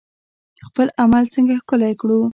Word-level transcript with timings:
خپل 0.65 0.87
عمل 1.01 1.23
څنګه 1.33 1.53
ښکلی 1.61 1.93
کړو؟ 2.01 2.21